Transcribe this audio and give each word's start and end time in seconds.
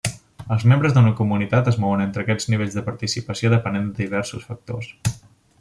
Els 0.53 0.63
membres 0.71 0.95
d'una 0.95 1.11
comunitat 1.19 1.69
es 1.73 1.77
mouen 1.83 2.01
entre 2.07 2.25
aquests 2.25 2.51
nivells 2.53 2.79
de 2.79 2.87
participació 2.89 3.55
depenent 3.55 3.89
de 3.91 4.03
diversos 4.07 4.53
factors. 4.53 4.93